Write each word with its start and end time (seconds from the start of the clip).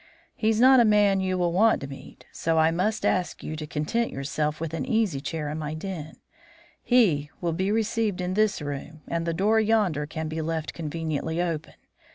He's 0.33 0.59
not 0.59 0.79
a 0.79 0.83
man 0.83 1.19
you 1.19 1.37
will 1.37 1.53
want 1.53 1.79
to 1.81 1.87
meet, 1.87 2.25
so 2.31 2.57
I 2.57 2.71
must 2.71 3.05
ask 3.05 3.43
you 3.43 3.55
to 3.55 3.67
content 3.67 4.09
yourself 4.11 4.59
with 4.59 4.73
an 4.73 4.83
easy 4.83 5.21
chair 5.21 5.47
in 5.47 5.59
my 5.59 5.75
den. 5.75 6.15
He 6.81 7.29
will 7.39 7.53
be 7.53 7.71
received 7.71 8.19
in 8.19 8.33
this 8.33 8.63
room, 8.63 9.01
and 9.07 9.27
the 9.27 9.33
door 9.35 9.59
yonder 9.59 10.07
can 10.07 10.27
be 10.27 10.41
left 10.41 10.73
conveniently 10.73 11.39
open. 11.39 11.73